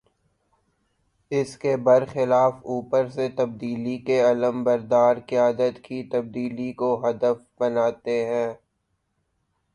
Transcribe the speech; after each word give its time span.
اس 1.31 1.57
کے 1.57 1.75
بر 1.77 2.05
خلاف 2.13 2.53
اوپر 2.65 3.09
سے 3.09 3.27
تبدیلی 3.37 3.97
کے 3.97 4.19
علم 4.21 4.63
بردار 4.63 5.15
قیادت 5.27 5.83
کی 5.83 6.03
تبدیلی 6.11 6.71
کو 6.73 6.89
ہدف 7.09 7.37
بناتے 7.59 8.25
ہیں۔ 8.25 8.53